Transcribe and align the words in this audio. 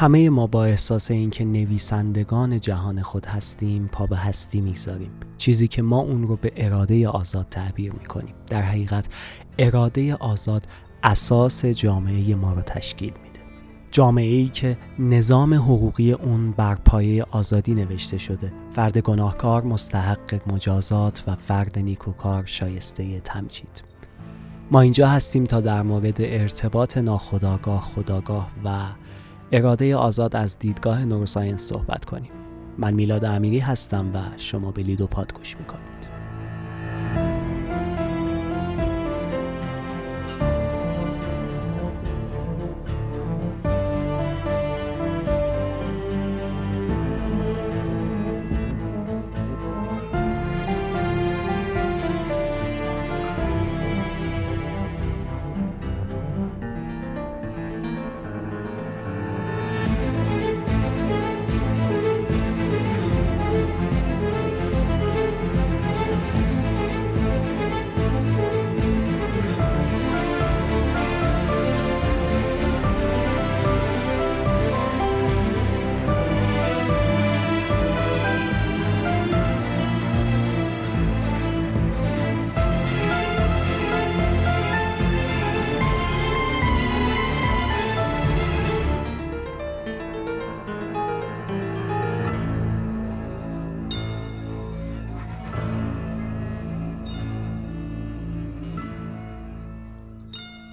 همه 0.00 0.30
ما 0.30 0.46
با 0.46 0.64
احساس 0.64 1.10
اینکه 1.10 1.44
نویسندگان 1.44 2.60
جهان 2.60 3.02
خود 3.02 3.26
هستیم 3.26 3.88
پا 3.92 4.06
به 4.06 4.16
هستی 4.16 4.60
می‌گذاریم. 4.60 5.10
چیزی 5.38 5.68
که 5.68 5.82
ما 5.82 5.98
اون 5.98 6.28
رو 6.28 6.36
به 6.36 6.52
اراده 6.56 7.08
آزاد 7.08 7.46
تعبیر 7.50 7.92
می‌کنیم. 7.92 8.34
در 8.46 8.62
حقیقت 8.62 9.06
اراده 9.58 10.14
آزاد 10.14 10.68
اساس 11.02 11.64
جامعه 11.64 12.34
ما 12.34 12.52
رو 12.52 12.62
تشکیل 12.62 13.12
میده. 13.22 13.40
جامعه 13.90 14.36
ای 14.36 14.48
که 14.48 14.78
نظام 14.98 15.54
حقوقی 15.54 16.12
اون 16.12 16.50
بر 16.50 16.74
پایه 16.74 17.26
آزادی 17.30 17.74
نوشته 17.74 18.18
شده. 18.18 18.52
فرد 18.70 18.98
گناهکار 18.98 19.62
مستحق 19.62 20.52
مجازات 20.52 21.24
و 21.26 21.34
فرد 21.34 21.78
نیکوکار 21.78 22.46
شایسته 22.46 23.20
تمجید. 23.20 23.82
ما 24.70 24.80
اینجا 24.80 25.08
هستیم 25.08 25.44
تا 25.44 25.60
در 25.60 25.82
مورد 25.82 26.16
ارتباط 26.18 26.98
ناخداگاه 26.98 27.82
خداگاه 27.82 28.48
و 28.64 28.86
اراده 29.52 29.96
آزاد 29.96 30.36
از 30.36 30.58
دیدگاه 30.58 31.04
نوروساینس 31.04 31.62
صحبت 31.62 32.04
کنیم. 32.04 32.30
من 32.78 32.94
میلاد 32.94 33.24
امیری 33.24 33.58
هستم 33.58 34.14
و 34.14 34.18
شما 34.36 34.70
به 34.72 34.82
لیدو 34.82 35.06
پاد 35.06 35.34
گوش 35.34 35.56
می‌کنید. 35.56 35.87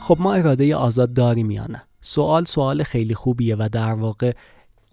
خب 0.05 0.17
ما 0.19 0.33
اراده 0.33 0.75
آزاد 0.75 1.13
داریم 1.13 1.51
یا 1.51 1.67
نه؟ 1.67 1.83
سوال 2.01 2.45
سوال 2.45 2.83
خیلی 2.83 3.13
خوبیه 3.13 3.55
و 3.55 3.69
در 3.71 3.93
واقع 3.93 4.31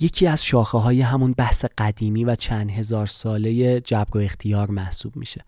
یکی 0.01 0.27
از 0.27 0.45
شاخه 0.45 0.79
های 0.79 1.01
همون 1.01 1.33
بحث 1.33 1.65
قدیمی 1.79 2.25
و 2.25 2.35
چند 2.35 2.71
هزار 2.71 3.07
ساله 3.07 3.81
جبر 3.81 4.19
و 4.19 4.21
اختیار 4.21 4.71
محسوب 4.71 5.17
میشه. 5.17 5.45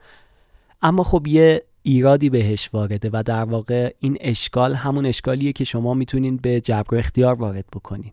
اما 0.83 1.03
خب 1.03 1.27
یه 1.27 1.62
ایرادی 1.83 2.31
بهش 2.31 2.71
وارده 2.73 3.11
و 3.12 3.23
در 3.23 3.45
واقع 3.45 3.95
این 4.01 4.19
اشکال 4.21 4.75
همون 4.75 5.06
اشکالیه 5.06 5.53
که 5.53 5.65
شما 5.65 5.95
می‌تونین 5.95 6.37
به 6.37 6.61
جبر 6.61 6.95
و 6.95 6.99
اختیار 6.99 7.34
وارد 7.34 7.65
بکنین. 7.75 8.12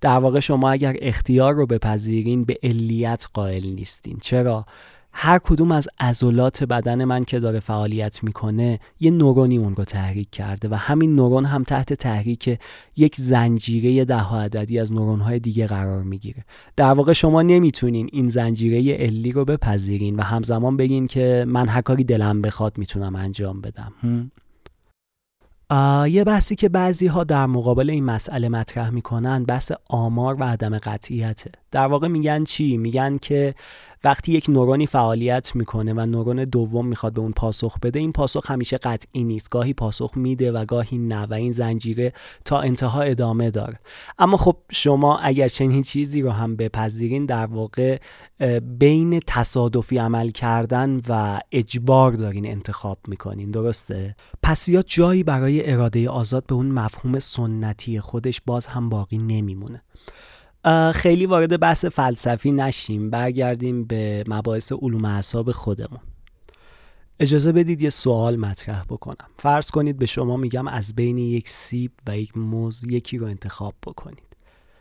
در 0.00 0.18
واقع 0.18 0.40
شما 0.40 0.70
اگر 0.70 0.96
اختیار 1.00 1.54
رو 1.54 1.66
بپذیرین 1.66 2.44
به 2.44 2.58
علیت 2.62 3.26
قائل 3.32 3.66
نیستین. 3.66 4.18
چرا؟ 4.22 4.66
هر 5.16 5.38
کدوم 5.38 5.72
از 5.72 5.88
عضلات 6.00 6.64
بدن 6.64 7.04
من 7.04 7.24
که 7.24 7.40
داره 7.40 7.60
فعالیت 7.60 8.24
می‌کنه 8.24 8.80
یه 9.00 9.10
نورونی 9.10 9.58
اون 9.58 9.76
رو 9.76 9.84
تحریک 9.84 10.30
کرده 10.30 10.68
و 10.68 10.74
همین 10.74 11.14
نورون 11.14 11.44
هم 11.44 11.62
تحت 11.62 11.92
تحریک 11.92 12.58
یک 12.96 13.16
زنجیره 13.16 14.04
ده 14.04 14.34
عددی 14.34 14.78
از 14.78 14.92
نورون 14.92 15.20
های 15.20 15.38
دیگه 15.38 15.66
قرار 15.66 16.02
می‌گیره. 16.02 16.44
در 16.76 16.92
واقع 16.92 17.12
شما 17.12 17.42
نمی‌تونین 17.42 18.08
این 18.12 18.28
زنجیره 18.28 18.94
علی 18.94 19.32
رو 19.32 19.44
بپذیرین 19.44 20.16
و 20.16 20.22
همزمان 20.22 20.76
بگین 20.76 21.06
که 21.06 21.44
من 21.48 21.68
هر 21.68 21.80
کاری 21.80 22.04
دلم 22.04 22.42
بخواد 22.42 22.78
می‌تونم 22.78 23.16
انجام 23.16 23.60
بدم. 23.60 23.92
یه 26.08 26.24
بحثی 26.24 26.56
که 26.56 26.68
بعضی 26.68 27.06
ها 27.06 27.24
در 27.24 27.46
مقابل 27.46 27.90
این 27.90 28.04
مسئله 28.04 28.48
مطرح 28.48 28.90
می‌کنن 28.90 29.44
بحث 29.44 29.72
آمار 29.90 30.34
و 30.34 30.44
عدم 30.44 30.78
قطعیته. 30.78 31.50
در 31.70 31.86
واقع 31.86 32.08
میگن 32.08 32.44
چی؟ 32.44 32.76
میگن 32.76 33.18
که 33.18 33.54
وقتی 34.04 34.32
یک 34.32 34.46
نورونی 34.48 34.86
فعالیت 34.86 35.56
می‌کنه 35.56 35.92
و 35.92 36.06
نورون 36.06 36.44
دوم 36.44 36.86
می‌خواد 36.86 37.12
به 37.12 37.20
اون 37.20 37.32
پاسخ 37.32 37.78
بده 37.78 37.98
این 37.98 38.12
پاسخ 38.12 38.50
همیشه 38.50 38.78
قطعی 38.78 39.24
نیست. 39.24 39.50
گاهی 39.50 39.72
پاسخ 39.72 40.12
میده 40.16 40.52
و 40.52 40.64
گاهی 40.64 40.98
نه 40.98 41.26
و 41.26 41.34
این 41.34 41.52
زنجیره 41.52 42.12
تا 42.44 42.60
انتها 42.60 43.00
ادامه 43.00 43.50
داره. 43.50 43.78
اما 44.18 44.36
خب 44.36 44.56
شما 44.70 45.18
اگر 45.18 45.48
چنین 45.48 45.82
چیزی 45.82 46.22
رو 46.22 46.30
هم 46.30 46.56
بپذیرین 46.56 47.26
در 47.26 47.46
واقع 47.46 47.98
بین 48.78 49.20
تصادفی 49.26 49.98
عمل 49.98 50.30
کردن 50.30 51.00
و 51.08 51.40
اجبار 51.52 52.12
دارین 52.12 52.46
انتخاب 52.46 52.98
می‌کنین. 53.08 53.50
درسته؟ 53.50 54.16
پس 54.42 54.68
یا 54.68 54.82
جایی 54.82 55.22
برای 55.22 55.72
اراده 55.72 56.08
آزاد 56.08 56.46
به 56.46 56.54
اون 56.54 56.66
مفهوم 56.66 57.18
سنتی 57.18 58.00
خودش 58.00 58.40
باز 58.46 58.66
هم 58.66 58.88
باقی 58.88 59.18
نمیمونه. 59.18 59.82
خیلی 60.94 61.26
وارد 61.26 61.60
بحث 61.60 61.84
فلسفی 61.84 62.52
نشیم. 62.52 63.10
برگردیم 63.10 63.84
به 63.84 64.24
مباحث 64.28 64.72
علوم 64.72 65.04
اعصاب 65.04 65.52
خودمون. 65.52 66.00
اجازه 67.20 67.52
بدید 67.52 67.82
یه 67.82 67.90
سوال 67.90 68.36
مطرح 68.36 68.84
بکنم. 68.84 69.28
فرض 69.38 69.70
کنید 69.70 69.98
به 69.98 70.06
شما 70.06 70.36
میگم 70.36 70.68
از 70.68 70.94
بین 70.94 71.18
یک 71.18 71.48
سیب 71.48 71.92
و 72.06 72.18
یک 72.18 72.36
موز 72.36 72.84
یکی 72.88 73.18
رو 73.18 73.26
انتخاب 73.26 73.74
بکنید. 73.86 74.24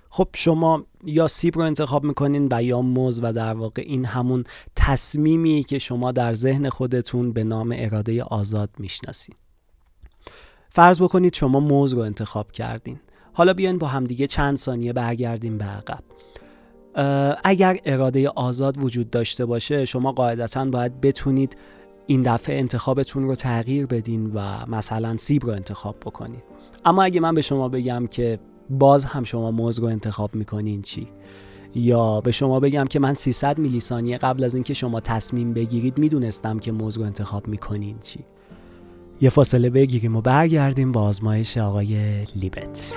خب 0.09 0.27
شما 0.33 0.85
یا 1.03 1.27
سیب 1.27 1.55
رو 1.55 1.61
انتخاب 1.61 2.03
می‌کنین 2.03 2.47
و 2.51 2.63
یا 2.63 2.81
موز 2.81 3.19
و 3.23 3.33
در 3.33 3.53
واقع 3.53 3.81
این 3.85 4.05
همون 4.05 4.43
تصمیمی 4.75 5.63
که 5.63 5.79
شما 5.79 6.11
در 6.11 6.33
ذهن 6.33 6.69
خودتون 6.69 7.33
به 7.33 7.43
نام 7.43 7.73
اراده 7.77 8.23
آزاد 8.23 8.69
می‌شناسین. 8.79 9.35
فرض 10.69 11.01
بکنید 11.01 11.33
شما 11.33 11.59
موز 11.59 11.93
رو 11.93 11.99
انتخاب 11.99 12.51
کردین. 12.51 12.99
حالا 13.33 13.53
بیاین 13.53 13.77
با 13.77 13.87
همدیگه 13.87 14.27
چند 14.27 14.57
ثانیه 14.57 14.93
برگردیم 14.93 15.57
به 15.57 15.65
عقب. 15.65 16.03
اگر 17.43 17.79
اراده 17.85 18.29
آزاد 18.29 18.83
وجود 18.83 19.09
داشته 19.09 19.45
باشه 19.45 19.85
شما 19.85 20.11
قاعدتا 20.11 20.65
باید 20.65 21.01
بتونید 21.01 21.57
این 22.07 22.23
دفعه 22.23 22.59
انتخابتون 22.59 23.23
رو 23.23 23.35
تغییر 23.35 23.85
بدین 23.85 24.31
و 24.33 24.65
مثلا 24.67 25.17
سیب 25.17 25.45
رو 25.45 25.51
انتخاب 25.51 25.95
بکنید. 26.05 26.43
اما 26.85 27.03
اگه 27.03 27.19
من 27.19 27.35
به 27.35 27.41
شما 27.41 27.69
بگم 27.69 28.07
که 28.07 28.39
باز 28.69 29.05
هم 29.05 29.23
شما 29.23 29.51
موز 29.51 29.79
رو 29.79 29.85
انتخاب 29.85 30.35
می‌کنین 30.35 30.81
چی؟ 30.81 31.07
یا 31.75 32.21
به 32.21 32.31
شما 32.31 32.59
بگم 32.59 32.85
که 32.85 32.99
من 32.99 33.13
300 33.13 33.59
میلی 33.59 33.79
ثانیه 33.79 34.17
قبل 34.17 34.43
از 34.43 34.53
اینکه 34.53 34.73
شما 34.73 34.99
تصمیم 34.99 35.53
بگیرید 35.53 35.97
می‌دونستم 35.97 36.59
که 36.59 36.71
موز 36.71 36.97
رو 36.97 37.03
انتخاب 37.03 37.47
می‌کنین 37.47 37.99
چی؟ 37.99 38.19
یه 39.21 39.29
فاصله 39.29 39.69
بگیریم 39.69 40.15
و 40.15 40.21
برگردیم 40.21 40.91
با 40.91 41.01
آزمایش 41.01 41.57
آقای 41.57 42.23
لیبت. 42.35 42.93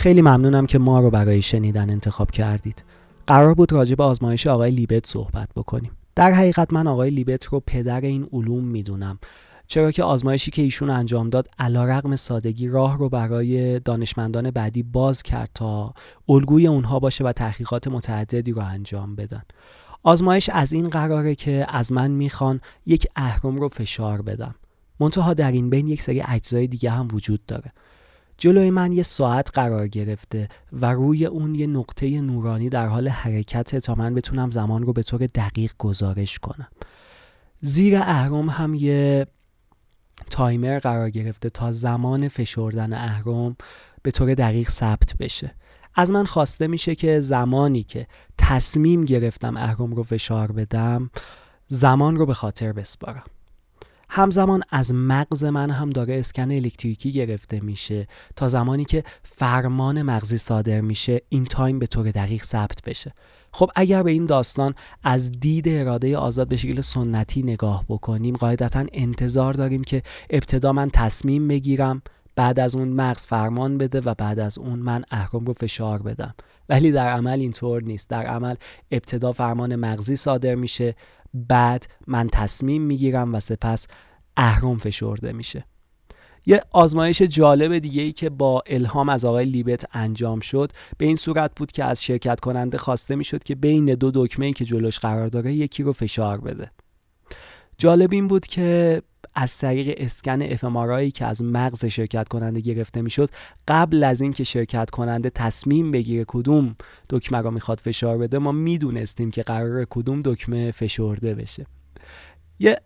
خیلی 0.00 0.22
ممنونم 0.22 0.66
که 0.66 0.78
ما 0.78 1.00
رو 1.00 1.10
برای 1.10 1.42
شنیدن 1.42 1.90
انتخاب 1.90 2.30
کردید. 2.30 2.84
قرار 3.26 3.54
بود 3.54 3.72
راجع 3.72 3.94
به 3.94 4.02
آزمایش 4.02 4.46
آقای 4.46 4.70
لیبت 4.70 5.06
صحبت 5.06 5.48
بکنیم. 5.56 5.90
در 6.14 6.32
حقیقت 6.32 6.72
من 6.72 6.86
آقای 6.86 7.10
لیبت 7.10 7.44
رو 7.44 7.62
پدر 7.66 8.00
این 8.00 8.28
علوم 8.32 8.64
می‌دونم 8.64 9.18
چرا 9.66 9.90
که 9.90 10.02
آزمایشی 10.02 10.50
که 10.50 10.62
ایشون 10.62 10.90
انجام 10.90 11.30
داد 11.30 11.48
علا 11.58 11.84
رقم 11.84 12.16
سادگی 12.16 12.68
راه 12.68 12.98
رو 12.98 13.08
برای 13.08 13.80
دانشمندان 13.80 14.50
بعدی 14.50 14.82
باز 14.82 15.22
کرد 15.22 15.50
تا 15.54 15.94
الگوی 16.28 16.66
اونها 16.66 16.98
باشه 16.98 17.24
و 17.24 17.32
تحقیقات 17.32 17.88
متعددی 17.88 18.52
رو 18.52 18.62
انجام 18.62 19.16
بدن 19.16 19.42
آزمایش 20.02 20.50
از 20.52 20.72
این 20.72 20.88
قراره 20.88 21.34
که 21.34 21.66
از 21.68 21.92
من 21.92 22.10
می‌خوان 22.10 22.60
یک 22.86 23.06
اهرم 23.16 23.56
رو 23.56 23.68
فشار 23.68 24.22
بدم 24.22 24.54
منتها 25.00 25.34
در 25.34 25.52
این 25.52 25.70
بین 25.70 25.88
یک 25.88 26.02
سری 26.02 26.22
اجزای 26.28 26.66
دیگه 26.66 26.90
هم 26.90 27.08
وجود 27.12 27.46
داره 27.46 27.72
جلوی 28.40 28.70
من 28.70 28.92
یه 28.92 29.02
ساعت 29.02 29.50
قرار 29.54 29.88
گرفته 29.88 30.48
و 30.72 30.92
روی 30.92 31.26
اون 31.26 31.54
یه 31.54 31.66
نقطه 31.66 32.20
نورانی 32.20 32.68
در 32.68 32.86
حال 32.86 33.08
حرکته 33.08 33.80
تا 33.80 33.94
من 33.94 34.14
بتونم 34.14 34.50
زمان 34.50 34.82
رو 34.82 34.92
به 34.92 35.02
طور 35.02 35.26
دقیق 35.26 35.72
گزارش 35.78 36.38
کنم. 36.38 36.68
زیر 37.60 37.96
اهرم 37.96 38.48
هم 38.48 38.74
یه 38.74 39.26
تایمر 40.30 40.78
قرار 40.78 41.10
گرفته 41.10 41.50
تا 41.50 41.72
زمان 41.72 42.28
فشردن 42.28 42.92
اهرم 42.92 43.56
به 44.02 44.10
طور 44.10 44.34
دقیق 44.34 44.70
ثبت 44.70 45.16
بشه. 45.16 45.54
از 45.94 46.10
من 46.10 46.24
خواسته 46.26 46.66
میشه 46.66 46.94
که 46.94 47.20
زمانی 47.20 47.82
که 47.82 48.06
تصمیم 48.38 49.04
گرفتم 49.04 49.56
اهرم 49.56 49.94
رو 49.94 50.02
فشار 50.02 50.52
بدم 50.52 51.10
زمان 51.68 52.16
رو 52.16 52.26
به 52.26 52.34
خاطر 52.34 52.72
بسپارم. 52.72 53.24
همزمان 54.12 54.62
از 54.70 54.94
مغز 54.94 55.44
من 55.44 55.70
هم 55.70 55.90
داره 55.90 56.18
اسکن 56.18 56.50
الکتریکی 56.50 57.12
گرفته 57.12 57.60
میشه. 57.60 58.06
تا 58.36 58.48
زمانی 58.48 58.84
که 58.84 59.04
فرمان 59.22 60.02
مغزی 60.02 60.38
صادر 60.38 60.80
میشه 60.80 61.20
این 61.28 61.44
تایم 61.44 61.78
به 61.78 61.86
طور 61.86 62.10
دقیق 62.10 62.44
ثبت 62.44 62.82
بشه. 62.86 63.14
خب 63.52 63.70
اگر 63.76 64.02
به 64.02 64.10
این 64.10 64.26
داستان 64.26 64.74
از 65.02 65.32
دید 65.32 65.68
اراده 65.68 66.16
آزاد 66.16 66.48
به 66.48 66.56
شکل 66.56 66.80
سنتی 66.80 67.42
نگاه 67.42 67.84
بکنیم 67.88 68.36
قاعدتا 68.36 68.84
انتظار 68.92 69.54
داریم 69.54 69.84
که 69.84 70.02
ابتدا 70.30 70.72
من 70.72 70.90
تصمیم 70.90 71.48
بگیرم 71.48 72.02
بعد 72.36 72.60
از 72.60 72.74
اون 72.74 72.88
مغز 72.88 73.26
فرمان 73.26 73.78
بده 73.78 74.00
و 74.00 74.14
بعد 74.14 74.38
از 74.38 74.58
اون 74.58 74.78
من 74.78 75.04
اهرم 75.10 75.44
رو 75.44 75.52
فشار 75.52 76.02
بدم. 76.02 76.34
ولی 76.68 76.92
در 76.92 77.08
عمل 77.08 77.40
اینطور 77.40 77.82
نیست. 77.82 78.08
در 78.08 78.26
عمل 78.26 78.54
ابتدا 78.90 79.32
فرمان 79.32 79.76
مغزی 79.76 80.16
صادر 80.16 80.54
میشه 80.54 80.94
بعد 81.34 81.86
من 82.06 82.28
تصمیم 82.32 82.82
می‌گیرم 82.82 83.34
و 83.34 83.40
سپس 83.40 83.86
اهرم 84.36 84.78
فشرده 84.78 85.32
میشه. 85.32 85.64
یه 86.46 86.62
آزمایش 86.72 87.22
جالب 87.22 87.78
دیگه 87.78 88.02
ای 88.02 88.12
که 88.12 88.30
با 88.30 88.62
الهام 88.66 89.08
از 89.08 89.24
آقای 89.24 89.44
لیبت 89.44 89.84
انجام 89.92 90.40
شد 90.40 90.72
به 90.98 91.06
این 91.06 91.16
صورت 91.16 91.50
بود 91.56 91.72
که 91.72 91.84
از 91.84 92.02
شرکت 92.02 92.40
کننده 92.40 92.78
خواسته 92.78 93.16
می‌شد 93.16 93.44
که 93.44 93.54
بین 93.54 93.84
دو 93.84 94.10
دکمه 94.14 94.46
ای 94.46 94.52
که 94.52 94.64
جلوش 94.64 94.98
قرار 94.98 95.28
داره 95.28 95.52
یکی 95.52 95.82
رو 95.82 95.92
فشار 95.92 96.40
بده. 96.40 96.70
جالب 97.78 98.12
این 98.12 98.28
بود 98.28 98.46
که 98.46 99.02
از 99.34 99.58
طریق 99.58 99.94
اسکن 99.98 100.42
افمارایی 100.42 101.10
که 101.10 101.26
از 101.26 101.42
مغز 101.42 101.84
شرکت 101.84 102.28
کننده 102.28 102.60
گرفته 102.60 103.02
می‌شد 103.02 103.30
قبل 103.68 104.04
از 104.04 104.20
اینکه 104.20 104.44
شرکت 104.44 104.90
کننده 104.90 105.30
تصمیم 105.30 105.90
بگیره 105.90 106.24
کدوم 106.28 106.76
دکمه 107.10 107.38
رو 107.38 107.50
می‌خواد 107.50 107.80
فشار 107.80 108.18
بده 108.18 108.38
ما 108.38 108.52
می‌دونستیم 108.52 109.30
که 109.30 109.42
قرار 109.42 109.86
کدوم 109.90 110.22
دکمه 110.22 110.70
فشرده 110.70 111.34
بشه. 111.34 111.66
یه 112.58 112.80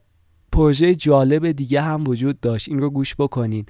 پروژه 0.52 0.94
جالب 0.94 1.52
دیگه 1.52 1.82
هم 1.82 2.08
وجود 2.08 2.40
داشت 2.40 2.68
این 2.68 2.78
رو 2.78 2.90
گوش 2.90 3.14
بکنین. 3.14 3.66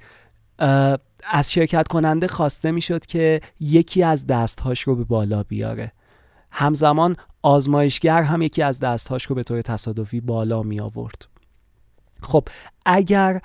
از 1.29 1.51
شرکت 1.51 1.87
کننده 1.87 2.27
خواسته 2.27 2.71
می‌شد 2.71 3.05
که 3.05 3.41
یکی 3.59 4.03
از 4.03 4.27
دستهاش 4.27 4.81
رو 4.81 4.95
به 4.95 5.03
بالا 5.03 5.43
بیاره. 5.43 5.91
همزمان 6.51 7.15
آزمایشگر 7.41 8.21
هم 8.21 8.41
یکی 8.41 8.61
از 8.61 8.79
دستهاش 8.79 9.25
رو 9.25 9.35
به 9.35 9.43
طور 9.43 9.61
تصادفی 9.61 10.21
بالا 10.21 10.63
می 10.63 10.79
آورد 10.79 11.27
خب 12.21 12.47
اگر 12.85 13.41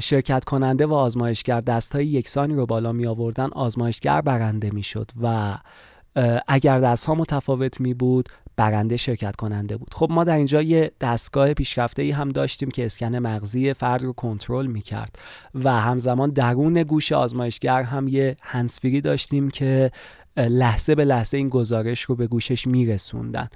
شرکت 0.00 0.44
کننده 0.44 0.86
و 0.86 0.94
آزمایشگر 0.94 1.60
دستهای 1.60 2.06
یکسانی 2.06 2.54
رو 2.54 2.66
بالا 2.66 2.92
می 2.92 3.06
آوردن 3.06 3.48
آزمایشگر 3.52 4.20
برنده 4.20 4.70
می 4.70 4.82
شد 4.82 5.10
و 5.22 5.58
اگر 6.48 6.78
دست 6.78 7.06
ها 7.06 7.14
متفاوت 7.14 7.80
می 7.80 7.94
بود 7.94 8.28
برنده 8.56 8.96
شرکت 8.96 9.36
کننده 9.36 9.76
بود. 9.76 9.94
خب 9.94 10.08
ما 10.10 10.24
در 10.24 10.36
اینجا 10.36 10.62
یه 10.62 10.90
دستگاه 11.00 11.54
پیشرفته 11.54 12.02
ای 12.02 12.10
هم 12.10 12.28
داشتیم 12.28 12.70
که 12.70 12.86
اسکن 12.86 13.16
مغزی 13.16 13.72
فرد 13.72 14.02
رو 14.02 14.12
کنترل 14.12 14.66
می 14.66 14.82
کرد 14.82 15.18
و 15.54 15.70
همزمان 15.80 16.30
درون 16.30 16.82
گوش 16.82 17.12
آزمایشگر 17.12 17.82
هم 17.82 18.08
یه 18.08 18.36
هنسفیری 18.42 19.00
داشتیم 19.00 19.50
که 19.50 19.90
لحظه 20.36 20.94
به 20.94 21.04
لحظه 21.04 21.36
این 21.36 21.48
گزارش 21.48 22.02
رو 22.02 22.14
به 22.14 22.26
گوشش 22.26 22.66
میرسوندن. 22.66 23.48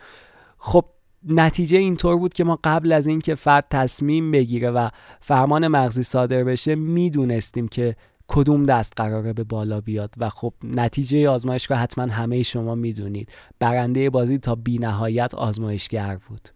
خب 0.58 0.84
نتیجه 1.26 1.78
اینطور 1.78 2.16
بود 2.16 2.32
که 2.32 2.44
ما 2.44 2.58
قبل 2.64 2.92
از 2.92 3.06
اینکه 3.06 3.34
فرد 3.34 3.66
تصمیم 3.70 4.30
بگیره 4.30 4.70
و 4.70 4.88
فرمان 5.20 5.68
مغزی 5.68 6.02
صادر 6.02 6.44
بشه 6.44 6.74
می‌دونستیم 6.74 7.68
که 7.68 7.96
کدوم 8.28 8.66
دست 8.66 8.92
قراره 8.96 9.32
به 9.32 9.44
بالا 9.44 9.80
بیاد 9.80 10.14
و 10.18 10.28
خب 10.28 10.52
نتیجه 10.64 11.28
آزمایش 11.28 11.70
رو 11.70 11.76
حتما 11.76 12.04
همه 12.04 12.42
شما 12.42 12.74
می‌دونید. 12.74 13.32
برنده 13.58 14.10
بازی 14.10 14.38
تا 14.38 14.54
بی 14.54 14.78
نهایت 14.78 15.34
آزمایشگر 15.34 16.16
بود. 16.28 16.48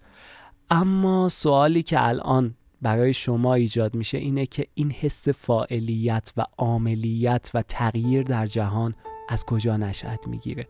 اما 0.70 1.28
سوالی 1.28 1.82
که 1.82 2.06
الان 2.08 2.54
برای 2.82 3.14
شما 3.14 3.54
ایجاد 3.54 3.94
میشه 3.94 4.18
اینه 4.18 4.46
که 4.46 4.66
این 4.74 4.90
حس 4.90 5.28
فاعلیت 5.28 6.32
و 6.36 6.44
عاملیت 6.58 7.50
و 7.54 7.62
تغییر 7.62 8.22
در 8.22 8.46
جهان 8.46 8.94
از 9.28 9.44
کجا 9.44 9.76
نشأت 9.76 10.28
می‌گیره. 10.28 10.66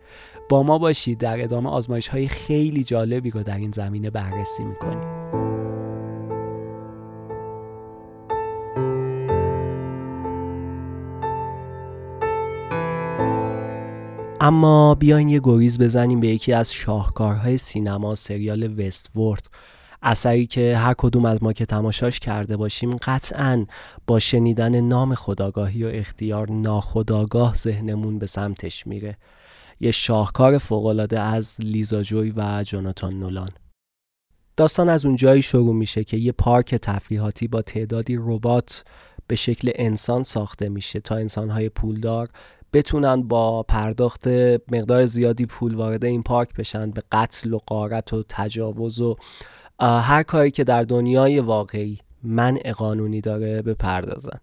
با 0.48 0.62
ما 0.62 0.78
باشید 0.78 1.18
در 1.18 1.42
ادامه 1.42 1.70
آزمایش 1.70 2.08
های 2.08 2.28
خیلی 2.28 2.84
جالبی 2.84 3.30
رو 3.30 3.42
در 3.42 3.58
این 3.58 3.70
زمینه 3.70 4.10
بررسی 4.10 4.64
می‌کنیم. 4.64 5.22
اما 14.40 14.94
بیاین 14.94 15.28
یه 15.28 15.40
گریز 15.44 15.78
بزنیم 15.78 16.20
به 16.20 16.28
یکی 16.28 16.52
از 16.52 16.72
شاهکارهای 16.72 17.58
سینما 17.58 18.14
سریال 18.14 18.80
وستورد. 18.80 19.46
اثری 20.02 20.46
که 20.46 20.76
هر 20.76 20.94
کدوم 20.98 21.24
از 21.24 21.42
ما 21.42 21.52
که 21.52 21.66
تماشاش 21.66 22.18
کرده 22.18 22.56
باشیم 22.56 22.96
قطعا 22.96 23.66
با 24.06 24.18
شنیدن 24.18 24.80
نام 24.80 25.14
خداگاهی 25.14 25.84
و 25.84 25.90
اختیار 25.92 26.50
ناخداگاه 26.50 27.54
ذهنمون 27.54 28.18
به 28.18 28.26
سمتش 28.26 28.86
میره. 28.86 29.16
یه 29.80 29.90
شاهکار 29.90 30.58
فوقالعاده 30.58 31.20
از 31.20 31.56
لیزا 31.60 32.02
جوی 32.02 32.32
و 32.36 32.64
جوناتان 32.66 33.18
نولان. 33.18 33.50
داستان 34.56 34.88
از 34.88 35.06
اونجایی 35.06 35.42
شروع 35.42 35.74
میشه 35.74 36.04
که 36.04 36.16
یه 36.16 36.32
پارک 36.32 36.74
تفریحاتی 36.74 37.48
با 37.48 37.62
تعدادی 37.62 38.16
ربات 38.20 38.84
به 39.26 39.36
شکل 39.36 39.70
انسان 39.74 40.22
ساخته 40.22 40.68
میشه 40.68 41.00
تا 41.00 41.16
انسانهای 41.16 41.68
پولدار 41.68 42.28
بتونن 42.72 43.22
با 43.22 43.62
پرداخت 43.62 44.28
مقدار 44.72 45.06
زیادی 45.06 45.46
پول 45.46 45.74
وارد 45.74 46.04
این 46.04 46.22
پارک 46.22 46.54
بشن 46.54 46.90
به 46.90 47.02
قتل 47.12 47.52
و 47.52 47.58
قارت 47.66 48.12
و 48.12 48.24
تجاوز 48.28 49.00
و 49.00 49.16
هر 49.82 50.22
کاری 50.22 50.50
که 50.50 50.64
در 50.64 50.82
دنیای 50.82 51.40
واقعی 51.40 51.98
منع 52.22 52.72
قانونی 52.72 53.20
داره 53.20 53.62
بپردازن. 53.62 54.40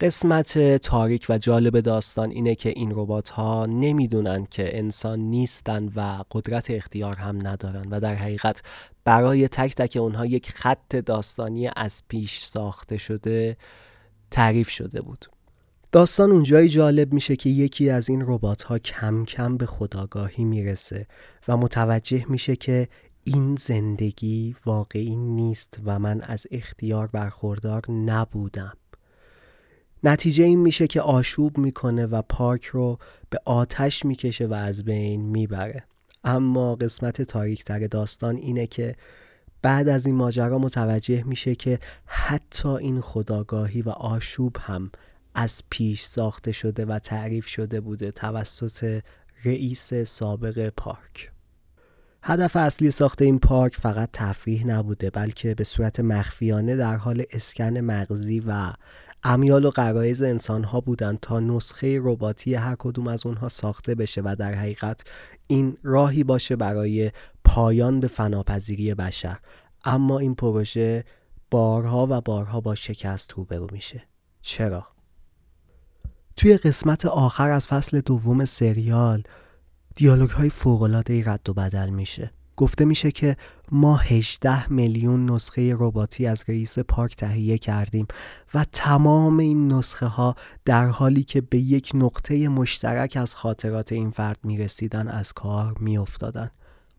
قسمت 0.00 0.76
تاریک 0.76 1.26
و 1.28 1.38
جالب 1.38 1.80
داستان 1.80 2.30
اینه 2.30 2.54
که 2.54 2.68
این 2.68 2.92
ربات 2.94 3.28
ها 3.28 3.66
نمی‌دونن 3.66 4.46
که 4.50 4.78
انسان 4.78 5.18
نیستن 5.18 5.88
و 5.96 6.24
قدرت 6.30 6.70
اختیار 6.70 7.16
هم 7.16 7.46
ندارن 7.46 7.88
و 7.90 8.00
در 8.00 8.14
حقیقت 8.14 8.62
برای 9.04 9.48
تک 9.48 9.74
تک 9.74 9.96
اونها 9.96 10.26
یک 10.26 10.52
خط 10.52 10.96
داستانی 10.96 11.70
از 11.76 12.02
پیش 12.08 12.44
ساخته 12.44 12.96
شده 12.96 13.56
تعریف 14.30 14.68
شده 14.68 15.02
بود. 15.02 15.26
داستان 15.92 16.30
اونجایی 16.30 16.68
جالب 16.68 17.12
میشه 17.12 17.36
که 17.36 17.50
یکی 17.50 17.90
از 17.90 18.08
این 18.08 18.24
ربات 18.26 18.62
ها 18.62 18.78
کم 18.78 19.24
کم 19.24 19.56
به 19.56 19.66
خداگاهی 19.66 20.44
می‌رسه 20.44 21.06
و 21.48 21.56
متوجه 21.56 22.24
میشه 22.28 22.56
که 22.56 22.88
این 23.26 23.56
زندگی 23.56 24.56
واقعی 24.66 25.16
نیست 25.16 25.78
و 25.84 25.98
من 25.98 26.20
از 26.20 26.46
اختیار 26.50 27.06
برخوردار 27.06 27.90
نبودم. 27.90 28.76
نتیجه 30.04 30.44
این 30.44 30.60
میشه 30.60 30.86
که 30.86 31.00
آشوب 31.00 31.58
می‌کنه 31.58 32.06
و 32.06 32.22
پارک 32.22 32.64
رو 32.64 32.98
به 33.30 33.38
آتش 33.44 34.04
می‌کشه 34.04 34.46
و 34.46 34.52
از 34.52 34.84
بین 34.84 35.20
می‌بره. 35.20 35.84
اما 36.24 36.74
قسمت 36.74 37.22
تاریکتر 37.22 37.86
داستان 37.86 38.36
اینه 38.36 38.66
که 38.66 38.96
بعد 39.62 39.88
از 39.88 40.06
این 40.06 40.14
ماجرا 40.14 40.58
متوجه 40.58 41.22
میشه 41.22 41.54
که 41.54 41.78
حتی 42.06 42.68
این 42.68 43.00
خداگاهی 43.00 43.82
و 43.82 43.90
آشوب 43.90 44.56
هم 44.60 44.90
از 45.34 45.62
پیش 45.70 46.02
ساخته 46.02 46.52
شده 46.52 46.84
و 46.84 46.98
تعریف 46.98 47.46
شده 47.46 47.80
بوده 47.80 48.10
توسط 48.10 49.00
رئیس 49.44 49.94
سابق 49.94 50.68
پارک. 50.68 51.33
هدف 52.26 52.56
اصلی 52.56 52.90
ساخت 52.90 53.22
این 53.22 53.38
پارک 53.38 53.76
فقط 53.76 54.08
تفریح 54.12 54.66
نبوده 54.66 55.10
بلکه 55.10 55.54
به 55.54 55.64
صورت 55.64 56.00
مخفیانه 56.00 56.76
در 56.76 56.96
حال 56.96 57.22
اسکن 57.30 57.78
مغزی 57.78 58.40
و 58.46 58.72
امیال 59.24 59.64
و 59.64 59.70
قرایز 59.70 60.22
انسان 60.22 60.64
ها 60.64 60.80
بودند 60.80 61.18
تا 61.20 61.40
نسخه 61.40 61.98
رباتی 62.02 62.54
هر 62.54 62.76
کدوم 62.78 63.08
از 63.08 63.26
اونها 63.26 63.48
ساخته 63.48 63.94
بشه 63.94 64.22
و 64.24 64.36
در 64.38 64.54
حقیقت 64.54 65.04
این 65.46 65.76
راهی 65.82 66.24
باشه 66.24 66.56
برای 66.56 67.10
پایان 67.44 68.00
به 68.00 68.06
فناپذیری 68.06 68.94
بشر. 68.94 69.38
اما 69.84 70.18
این 70.18 70.34
پروژه 70.34 71.04
بارها 71.50 72.06
و 72.10 72.20
بارها 72.20 72.60
با 72.60 72.74
شکست 72.74 73.32
روبرو 73.32 73.66
میشه. 73.72 74.02
چرا؟ 74.42 74.86
توی 76.36 76.56
قسمت 76.56 77.06
آخر 77.06 77.50
از 77.50 77.66
فصل 77.66 78.00
دوم 78.00 78.44
سریال 78.44 79.22
دیالوگ 79.94 80.30
های 80.30 80.50
فوق 80.50 81.02
رد 81.08 81.48
و 81.48 81.54
بدل 81.54 81.90
میشه. 81.90 82.30
گفته 82.56 82.84
میشه 82.84 83.10
که 83.10 83.36
ما 83.72 83.96
18 83.96 84.72
میلیون 84.72 85.30
نسخه 85.30 85.74
رباتی 85.78 86.26
از 86.26 86.44
رئیس 86.48 86.78
پارک 86.78 87.16
تهیه 87.16 87.58
کردیم 87.58 88.06
و 88.54 88.64
تمام 88.72 89.38
این 89.38 89.72
نسخه 89.72 90.06
ها 90.06 90.34
در 90.64 90.86
حالی 90.86 91.22
که 91.22 91.40
به 91.40 91.58
یک 91.58 91.90
نقطه 91.94 92.48
مشترک 92.48 93.16
از 93.16 93.34
خاطرات 93.34 93.92
این 93.92 94.10
فرد 94.10 94.38
می‌رسیدن 94.42 95.08
از 95.08 95.32
کار 95.32 95.76
میافتادن. 95.80 96.50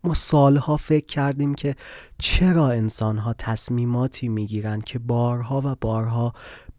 ما 0.03 0.13
سالها 0.13 0.77
فکر 0.77 1.05
کردیم 1.05 1.55
که 1.55 1.75
چرا 2.17 2.69
انسانها 2.69 3.33
تصمیماتی 3.33 4.27
می‌گیرن 4.27 4.81
که 4.81 4.99
بارها 4.99 5.61
و 5.65 5.75
بارها 5.81 6.33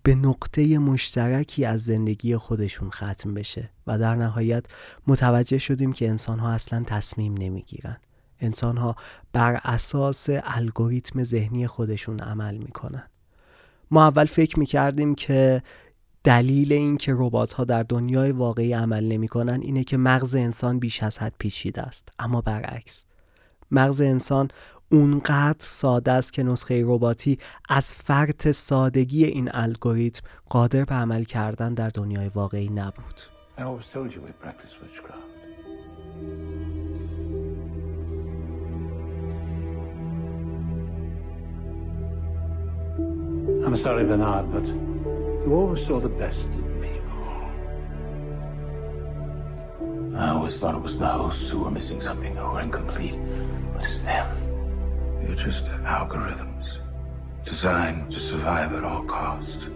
به 0.06 0.14
نقطه 0.14 0.78
مشترکی 0.78 1.64
از 1.64 1.84
زندگی 1.84 2.36
خودشون 2.36 2.90
ختم 2.90 3.34
بشه 3.34 3.70
و 3.86 3.98
در 3.98 4.14
نهایت 4.14 4.64
متوجه 5.06 5.58
شدیم 5.58 5.92
که 5.92 6.08
انسانها 6.08 6.50
اصلا 6.50 6.84
تصمیم 6.86 7.34
نمی‌گیرن. 7.34 7.96
انسانها 8.40 8.96
بر 9.32 9.60
اساس 9.64 10.26
الگوریتم 10.30 11.25
ذهنی 11.25 11.66
خودشون 11.66 12.20
عمل 12.20 12.56
می‌کنن. 12.56 13.08
ما 13.90 14.06
اول 14.06 14.25
فکر 14.25 14.58
می‌کردیم 14.58 15.14
که 15.14 15.62
دلیل 16.25 16.72
این 16.72 16.96
که 16.96 17.14
ربات 17.16 17.52
ها 17.52 17.64
در 17.64 17.82
دنیای 17.82 18.32
واقعی 18.32 18.72
عمل 18.72 19.04
نمی‌کنن 19.04 19.60
اینه 19.62 19.84
که 19.84 19.96
مغز 19.96 20.34
انسان 20.34 20.78
بیش 20.78 21.02
از 21.02 21.18
حد 21.18 21.34
پیچیده 21.38 21.82
است. 21.82 22.08
اما 22.18 22.40
برعکس 22.40 23.04
مغز 23.70 24.00
انسان 24.00 24.48
اونقدر 24.90 25.57
ساده 25.59 26.12
است 26.12 26.33
که 26.33 26.43
نسخه 26.43 26.83
رباتی 26.87 27.38
از 27.69 27.95
فرط 27.95 28.50
سادگی 28.50 29.25
این 29.25 29.50
الگوریتم 29.52 30.28
قادر 30.49 30.85
به 30.85 30.95
عمل 30.95 31.25
کردن 31.25 31.75
در 31.75 31.88
دنیای 31.88 32.28
واقعی 32.28 32.69
نبود. 32.69 33.23
I'm 43.66 43.75
sorry, 43.76 44.05
Bernard, 44.05 44.52
but 44.52 44.64
you 44.64 45.52
always 45.52 45.85
saw 45.87 45.99
the 45.99 46.09
best 46.09 46.47
in 46.47 46.81
people. 46.81 47.25
I 50.16 50.28
always 50.31 50.59
thought 50.59 50.75
it 50.76 50.83
was 50.83 50.97
the 50.97 51.07
hosts 51.07 51.50
who 51.50 51.64
were 51.64 51.71
missing 51.71 52.00
something, 52.00 52.35
were 52.37 52.61
incomplete, 52.61 53.19
but 53.75 53.85
it's 53.85 54.00
them. 54.00 54.45
They're 55.37 55.45
just 55.45 55.66
algorithms 55.85 56.78
designed 57.45 58.11
to 58.11 58.19
survive 58.19 58.73
at 58.73 58.83
all 58.85 59.05
costs. 59.05 59.66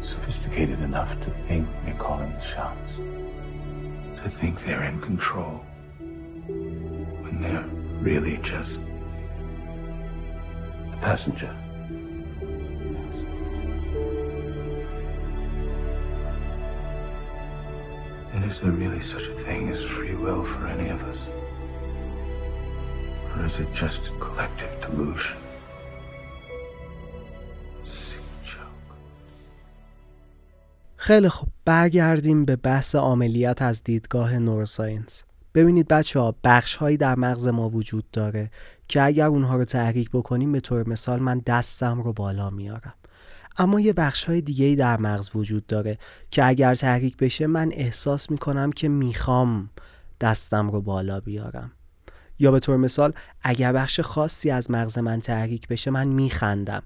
Sophisticated 0.00 0.80
enough 0.80 1.08
to 1.20 1.30
think 1.30 1.68
they're 1.84 1.94
calling 1.94 2.32
the 2.32 2.40
shots. 2.40 2.96
To 2.96 4.28
think 4.28 4.60
they're 4.64 4.82
in 4.82 5.00
control. 5.00 5.64
When 5.98 7.40
they're 7.40 7.64
really 8.00 8.38
just 8.38 8.80
a 10.92 10.96
passenger. 11.00 11.56
And 18.32 18.44
is 18.44 18.58
there 18.60 18.72
really 18.72 19.00
such 19.00 19.26
a 19.28 19.34
thing 19.34 19.68
as 19.68 19.84
free 19.84 20.16
will 20.16 20.44
for 20.44 20.66
any 20.66 20.90
of 20.90 21.02
us? 21.04 21.18
Or 23.42 23.46
is 23.46 23.54
it 23.54 23.72
just 23.74 24.02
collective 24.20 24.74
delusion? 24.82 25.36
خیلی 30.96 31.28
خوب. 31.28 31.48
برگردیم 31.64 32.44
به 32.44 32.56
بحث 32.56 32.94
عملیات 32.94 33.62
از 33.62 33.84
دیدگاه 33.84 34.38
نوروساینس. 34.38 35.22
ببینید 35.54 35.88
بچه 35.88 36.20
ها 36.20 36.34
بخش 36.44 36.76
هایی 36.76 36.96
در 36.96 37.14
مغز 37.14 37.48
ما 37.48 37.68
وجود 37.68 38.10
داره 38.10 38.50
که 38.88 39.02
اگر 39.02 39.26
اونها 39.26 39.56
رو 39.56 39.64
تحریک 39.64 40.10
بکنیم 40.10 40.52
به 40.52 40.60
طور 40.60 40.88
مثال 40.88 41.22
من 41.22 41.42
دستم 41.46 42.00
رو 42.00 42.12
بالا 42.12 42.50
میارم. 42.50 42.94
اما 43.58 43.80
یه 43.80 43.92
بخش 43.92 44.24
های 44.24 44.40
دیگه 44.40 44.74
در 44.74 44.96
مغز 44.96 45.36
وجود 45.36 45.66
داره 45.66 45.98
که 46.30 46.44
اگر 46.44 46.74
تحریک 46.74 47.16
بشه 47.16 47.46
من 47.46 47.70
احساس 47.72 48.30
می‌کنم 48.30 48.72
که 48.72 48.88
می‌خوام 48.88 49.70
دستم 50.20 50.70
رو 50.70 50.80
بالا 50.80 51.20
بیارم. 51.20 51.72
یا 52.38 52.50
به 52.50 52.60
طور 52.60 52.76
مثال 52.76 53.12
اگر 53.42 53.72
بخش 53.72 54.00
خاصی 54.00 54.50
از 54.50 54.70
مغز 54.70 54.98
من 54.98 55.20
تحریک 55.20 55.68
بشه 55.68 55.90
من 55.90 56.08
میخندم. 56.08 56.82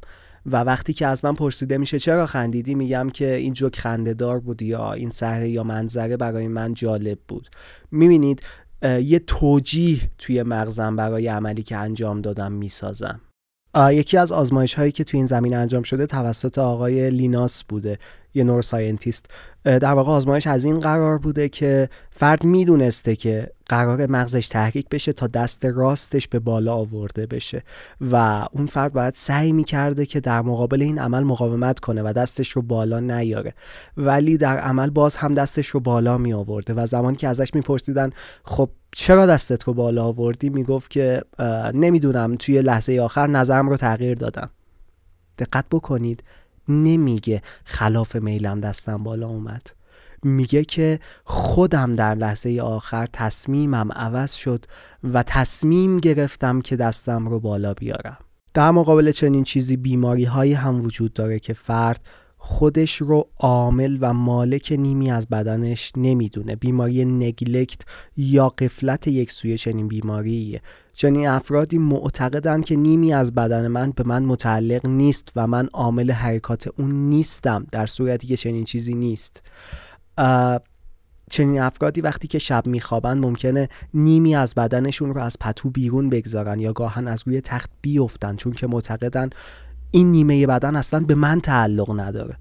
و 0.47 0.57
وقتی 0.57 0.93
که 0.93 1.07
از 1.07 1.25
من 1.25 1.35
پرسیده 1.35 1.79
میشه 1.79 1.99
چرا 1.99 2.27
خندیدی؟ 2.27 2.75
میگم 2.75 3.11
که 3.11 3.35
این 3.35 3.53
جوک 3.53 3.79
خنده 3.79 4.15
دار 4.15 4.41
بود 4.41 4.63
یا 4.63 4.93
این 4.93 5.11
صحنه 5.11 5.49
یا 5.49 5.63
منظره 5.63 6.17
برای 6.17 6.49
من 6.49 6.75
جالب 6.75 7.19
بود. 7.29 7.49
می‌بینید 7.91 8.43
یه 8.83 9.19
توجیه 9.19 10.01
توی 10.19 10.43
مغزم 10.43 10.97
برای 10.97 11.27
عملی 11.27 11.63
که 11.63 11.77
انجام 11.77 12.21
دادم 12.21 12.53
می‌سازم. 12.53 13.21
یکی 13.77 14.19
از 14.19 14.33
آزمایش 14.33 14.75
هایی 14.75 14.93
که 14.93 15.05
توی 15.05 15.19
این 15.19 15.27
زمینه 15.27 15.57
انجام 15.57 15.83
شده 15.83 16.07
توسط 16.07 16.59
آقای 16.59 17.11
لیناس 17.11 17.65
بوده 17.65 17.99
یه 18.35 18.45
neuroscientist 18.45 19.27
در 19.65 19.93
واقع 19.93 20.13
آزمایش 20.13 20.47
از 20.47 20.65
این 20.65 20.79
قرار 20.79 21.19
بوده 21.19 21.49
که 21.49 21.89
فرد 22.11 22.45
می‌دونسته 22.45 23.17
که 23.17 23.51
قرار 23.69 24.07
مغزش 24.07 24.49
تحریک 24.49 24.89
بشه 24.89 25.13
تا 25.13 25.27
دست 25.27 25.65
راستش 25.65 26.29
به 26.29 26.39
بالا 26.39 26.75
آورده 26.75 27.27
بشه 27.27 27.63
و 28.11 28.47
اون 28.53 28.67
فرد 28.67 28.93
باید 28.93 29.15
سعی 29.15 29.53
می‌کرده 29.53 30.07
که 30.07 30.21
در 30.21 30.43
مقابل 30.43 30.83
این 30.83 30.99
عمل 30.99 31.23
مقاومت 31.23 31.81
کنه 31.81 32.03
و 32.03 32.13
دستش 32.13 32.49
رو 32.49 32.63
بالا 32.63 33.01
نیاره. 33.01 33.55
ولی 33.97 34.37
در 34.37 34.59
عمل 34.59 34.91
باز 34.91 35.17
هم 35.17 35.35
دستش 35.35 35.67
رو 35.67 35.81
بالا 35.81 36.19
می 36.19 36.33
آورده 36.33 36.75
و 36.75 36.87
زمانی 36.87 37.17
که 37.17 37.29
ازش 37.29 37.55
میپرسیدن 37.55 38.11
خب 38.45 38.71
چرا 38.99 39.27
دستت 39.27 39.65
رو 39.65 39.75
بالا 39.75 40.05
آوردی؟ 40.05 40.49
می‌گفت 40.49 40.91
که 40.91 41.23
نمی‌دونم 41.75 42.37
توی 42.37 42.63
لحظه 42.63 43.01
آخر 43.01 43.27
نظرم 43.27 43.69
رو 43.69 43.77
تغییر 43.77 44.15
دادم. 44.15 44.51
دقت 45.39 45.65
بکنید 45.71 46.25
نمیگه 46.69 47.43
خلاف 47.65 48.17
میلم 48.17 48.61
دستم 48.61 49.03
بالا 49.03 49.29
اومد. 49.29 49.71
میگه 50.23 50.65
که 50.65 51.01
خودم 51.25 51.97
در 51.97 52.15
لحظه 52.15 52.61
آخر 52.61 53.09
تصمیمم 53.13 53.93
عوض 53.93 54.33
شد 54.33 54.65
و 55.05 55.23
تصمیم 55.23 55.99
گرفتم 55.99 56.61
که 56.61 56.77
دستم 56.77 57.29
رو 57.29 57.41
بالا 57.41 57.75
بیارم. 57.75 58.19
در 58.55 58.71
مقابل 58.71 59.13
چنین 59.13 59.45
چیزی 59.45 59.77
بیماری 59.77 60.25
هایی 60.25 60.55
هم 60.55 60.81
وجود 60.81 61.13
داره 61.13 61.39
که 61.39 61.53
فرد 61.53 62.01
خودش 62.49 62.97
رو 62.97 63.29
عامل 63.41 63.99
و 64.01 64.13
مالک 64.13 64.75
نیمی 64.79 65.11
از 65.11 65.29
بدنش 65.29 65.93
نمی‌دونه. 65.97 66.57
بیماری 66.57 67.05
نگلکت 67.05 67.81
یا 68.17 68.49
قفلت 68.49 69.09
یک 69.09 69.33
سوی 69.33 69.59
چنین 69.59 69.89
بیماریه 69.89 70.63
چنین 70.93 71.29
افرادی 71.29 71.79
معتقدند 71.79 72.65
که 72.65 72.77
نیمی 72.77 73.13
از 73.13 73.35
بدن 73.35 73.67
من 73.67 73.91
به 73.91 74.05
من 74.05 74.23
متعلق 74.23 74.87
نیست 74.87 75.33
و 75.37 75.47
من 75.47 75.69
عامل 75.73 76.11
حرکات 76.11 76.69
اون 76.79 76.91
نیستم 76.91 77.67
در 77.73 77.87
صورتی 77.87 78.27
که 78.27 78.37
چنین 78.37 78.65
چیزی 78.65 78.95
نیست. 78.95 79.43
چنین 81.31 81.61
افرادی 81.61 82.01
وقتی 82.01 82.29
که 82.29 82.39
شب 82.39 82.67
میخوابن 82.67 83.19
ممکنه 83.19 83.69
نیمی 83.95 84.35
از 84.35 84.55
بدنشون 84.55 85.15
رو 85.15 85.21
از 85.21 85.37
پتو 85.41 85.71
بیرون 85.71 86.11
بگذارن 86.11 86.59
یا 86.59 86.73
گاهن 86.73 87.09
از 87.09 87.23
روی 87.27 87.41
تخت 87.41 87.71
بیفتن 87.83 88.37
چون 88.37 88.53
که 88.53 88.67
معتقدن 88.67 89.31
این 89.91 90.11
نیمه 90.11 90.47
بدن 90.47 90.77
اصلا 90.77 91.01
به 91.01 91.15
من 91.15 91.41
تعلق 91.41 92.01
نداره. 92.01 92.37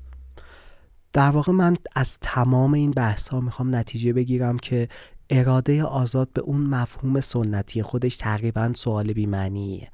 در 1.14 1.30
واقع 1.30 1.52
من 1.52 1.78
از 1.96 2.18
تمام 2.22 2.74
این 2.74 2.92
بحث 2.92 3.28
ها 3.28 3.40
می‌خوام 3.40 3.76
نتیجه 3.76 4.14
بگیرم 4.14 4.60
که 4.60 4.90
اراده 5.30 5.84
آزاد 5.84 6.30
به 6.34 6.42
اون 6.42 6.62
مفهوم 6.62 7.20
سنتی 7.20 7.82
خودش 7.82 8.18
تقریبا 8.18 8.72
سوال 8.76 9.14
بیمعنیه. 9.14 9.92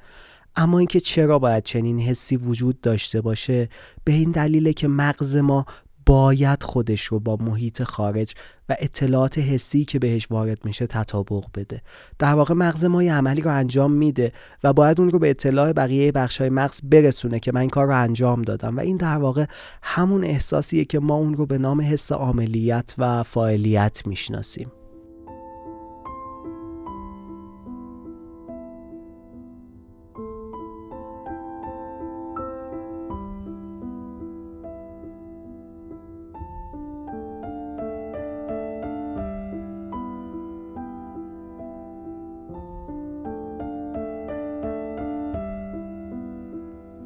اما 0.56 0.80
اینکه 0.80 1.00
چرا 1.00 1.40
باید 1.40 1.64
چنین 1.64 2.00
حسی 2.00 2.36
وجود 2.36 2.82
داشته 2.82 3.22
باشه 3.22 3.70
به 4.04 4.14
این 4.14 4.32
دلیله 4.32 4.74
که 4.74 4.88
مغز 4.88 5.38
ما 5.38 5.66
باید 6.06 6.64
خودش 6.64 7.04
رو 7.04 7.20
با 7.20 7.36
محیط 7.36 7.84
خارج 7.84 8.34
و 8.70 8.76
اطلاعات 8.80 9.38
حسی 9.38 9.86
که 9.86 10.00
بهش 10.00 10.28
وارد 10.32 10.66
میشه 10.66 10.88
تطابق 10.88 11.46
بده. 11.56 11.82
در 12.20 12.34
واقع 12.34 12.54
مغز 12.54 12.86
ما 12.86 13.04
یه 13.04 13.14
عملی 13.14 13.42
رو 13.42 13.52
انجام 13.52 13.92
میده 13.92 14.32
و 14.64 14.74
باید 14.74 15.00
اون 15.02 15.10
رو 15.10 15.20
به 15.20 15.30
اطلاع 15.30 15.74
بقیه 15.74 16.12
بخشای 16.12 16.50
مغز 16.50 16.82
برسونه 16.84 17.40
که 17.40 17.52
من 17.52 17.62
این 17.62 17.70
کار 17.70 17.86
رو 17.86 17.96
انجام 17.96 18.42
دادم. 18.42 18.78
و 18.78 18.80
این 18.80 18.98
در 18.98 19.18
واقع 19.18 19.46
همون 19.84 20.24
احساسیه 20.24 20.86
که 20.86 21.00
ما 21.00 21.16
اون 21.16 21.34
رو 21.34 21.46
به 21.46 21.58
نام 21.58 21.82
حس 21.82 22.12
عملیت 22.12 22.96
و 22.98 23.24
فاعلیت 23.24 24.02
می‌شناسیم. 24.06 24.72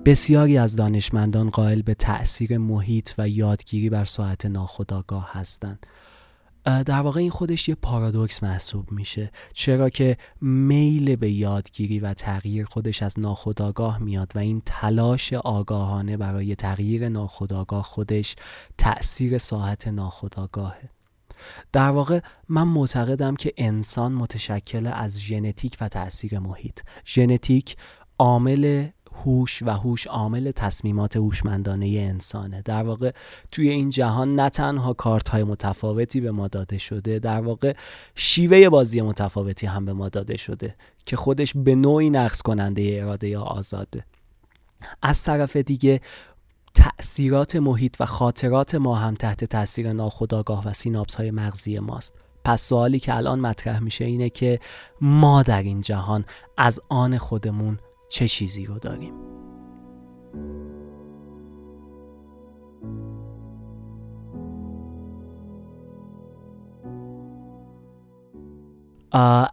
بسیاری 0.06 0.58
از 0.58 0.76
دانشمندان 0.76 1.50
قائل 1.50 1.82
به 1.82 1.94
تأثیر 1.94 2.58
محیط 2.58 3.12
و 3.18 3.30
یادگیری 3.30 3.90
بر 3.90 4.06
ساعت 4.06 4.46
ناخودآگاه 4.46 5.30
هستند. 5.32 5.86
در 6.66 7.02
واقع 7.02 7.20
این 7.20 7.30
خودش 7.30 7.70
یه 7.70 7.76
پارادوکس 7.76 8.44
محسوب 8.44 8.92
میشه. 8.92 9.32
چرا 9.54 9.90
که 9.90 10.18
میل 10.42 11.16
به 11.16 11.32
یادگیری 11.32 12.00
و 12.00 12.14
تغییر 12.14 12.66
خودش 12.66 13.04
از 13.04 13.20
ناخودآگاه 13.20 13.98
میاد 14.00 14.32
و 14.36 14.40
این 14.40 14.62
تلاش 14.66 15.34
آگاهانه 15.34 16.18
برای 16.18 16.56
تغییر 16.56 17.10
ناخودآگاه 17.10 17.84
خودش 17.84 18.36
تأثیر 18.78 19.38
ساعت 19.38 19.88
ناخودآگاهه. 19.88 20.90
در 21.72 21.90
واقع 21.90 22.20
من 22.50 22.68
معتقدم 22.68 23.36
که 23.36 23.54
انسان 23.58 24.14
متشکل 24.14 24.88
از 24.88 25.20
ژنتیک 25.20 25.78
و 25.82 25.90
تاثیر 25.90 26.40
محیط. 26.40 26.80
ژنتیک 27.06 27.78
عامل 28.20 28.88
هوش 29.24 29.64
و 29.64 29.70
هوش 29.70 30.08
عامل 30.08 30.52
تصمیمات 30.52 31.16
هوشمندانه 31.18 31.86
انسانه. 31.88 32.62
در 32.62 32.84
واقع 32.84 33.12
توی 33.52 33.70
این 33.70 33.90
جهان 33.90 34.36
نه 34.36 34.50
تنها 34.50 34.94
کارت 34.94 35.30
های 35.30 35.44
متفاوتی 35.44 36.22
به 36.22 36.32
ما 36.32 36.48
داده 36.48 36.78
شده 36.78 37.20
در 37.20 37.42
واقع 37.42 37.74
شیوه 38.16 38.70
بازی 38.70 39.02
متفاوتی 39.02 39.68
هم 39.68 39.86
به 39.86 39.94
ما 39.94 40.10
داده 40.10 40.38
شده 40.38 40.76
که 41.06 41.16
خودش 41.16 41.54
به 41.56 41.76
نوعی 41.76 42.10
نقص 42.10 42.42
کننده 42.42 43.00
اراده 43.02 43.28
یا 43.30 43.42
آزاده 43.42 44.06
از 45.02 45.24
طرف 45.24 45.56
دیگه 45.56 46.02
تأثیرات 46.76 47.56
محیط 47.56 47.96
و 48.00 48.06
خاطرات 48.06 48.76
ما 48.76 48.96
هم 48.96 49.16
تحت 49.16 49.44
تاثیر 49.44 49.94
ناخودآگاه 49.94 50.68
و 50.68 50.74
سیناپس 50.74 51.16
های 51.16 51.32
مغزی 51.32 51.80
ماست. 51.80 52.14
پس 52.46 52.62
سوالی 52.62 53.00
که 53.00 53.16
الان 53.16 53.40
مطرح 53.40 53.80
میشه 53.80 54.06
اینه 54.06 54.30
که 54.30 54.60
ما 55.02 55.44
در 55.44 55.64
این 55.64 55.82
جهان 55.82 56.26
از 56.58 56.80
آن 56.90 57.18
خودمون 57.18 57.80
چه 58.10 58.28
چیزی 58.28 58.66
رو 58.66 58.80
داریم. 58.80 59.14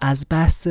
از 0.00 0.26
بحث 0.30 0.68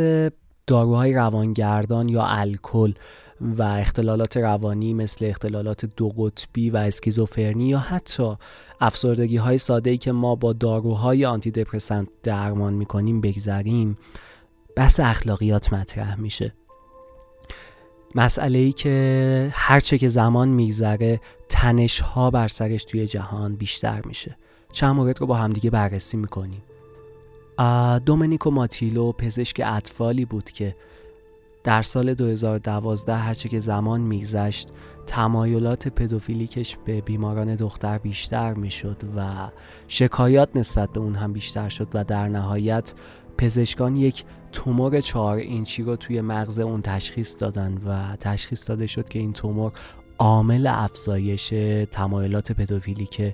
داروهای 0.67 1.13
روانگردان 1.13 2.09
یا 2.09 2.25
الکل 2.25 2.93
و 3.41 3.63
اختلالات 3.63 4.37
روانی 4.37 4.93
مثل 4.93 5.25
اختلالات 5.25 5.85
دو 5.85 6.09
قطبی 6.09 6.69
و 6.69 6.77
اسکیزوفرنی 6.77 7.67
یا 7.67 7.79
حتی 7.79 8.35
افسردگی 8.81 9.37
های 9.37 9.57
ساده 9.57 9.89
ای 9.89 9.97
که 9.97 10.11
ما 10.11 10.35
با 10.35 10.53
داروهای 10.53 11.25
آنتی 11.25 11.51
دپرسنت 11.51 12.07
درمان 12.23 12.73
می‌کنیم 12.73 13.21
بگذریم 13.21 13.97
بحث 14.75 14.99
اخلاقیات 14.99 15.73
مطرح 15.73 16.19
میشه. 16.19 16.53
مسئله 18.15 18.59
ای 18.59 18.71
که 18.71 19.49
هرچه 19.53 19.97
که 19.97 20.07
زمان 20.07 20.49
میگذره 20.49 21.21
تنش 21.49 21.99
ها 21.99 22.31
بر 22.31 22.47
سرش 22.47 22.83
توی 22.83 23.07
جهان 23.07 23.55
بیشتر 23.55 24.01
میشه. 24.05 24.37
چند 24.71 24.95
مورد 24.95 25.19
رو 25.19 25.27
با 25.27 25.35
همدیگه 25.35 25.69
بررسی 25.69 26.17
می‌کنیم. 26.17 26.63
دومنیکو 28.05 28.51
ماتیلو 28.51 29.11
پزشک 29.11 29.61
اطفالی 29.65 30.25
بود 30.25 30.51
که 30.51 30.75
در 31.63 31.81
سال 31.81 32.13
2012 32.13 33.15
هرچه 33.15 33.49
که 33.49 33.59
زمان 33.59 34.01
میگذشت 34.01 34.69
تمایلات 35.07 35.87
پدوفیلیکش 35.87 36.77
به 36.85 37.01
بیماران 37.01 37.55
دختر 37.55 37.97
بیشتر 37.97 38.53
می‌شد 38.53 38.97
و 39.17 39.49
شکایات 39.87 40.55
نسبت 40.55 40.89
به 40.89 40.99
اون 40.99 41.15
هم 41.15 41.33
بیشتر 41.33 41.69
شد 41.69 41.87
و 41.93 42.03
در 42.03 42.27
نهایت 42.27 42.93
پزشکان 43.37 43.95
یک 43.95 44.23
تومور 44.51 45.01
چهار 45.01 45.37
اینچی 45.37 45.83
رو 45.83 45.95
توی 45.95 46.21
مغز 46.21 46.59
اون 46.59 46.81
تشخیص 46.81 47.41
دادن 47.41 47.81
و 47.85 48.15
تشخیص 48.15 48.69
داده 48.69 48.87
شد 48.87 49.09
که 49.09 49.19
این 49.19 49.33
تومور 49.33 49.71
عامل 50.19 50.67
افزایش 50.67 51.53
تمایلات 51.91 52.51
پدوفیلیک 52.51 53.33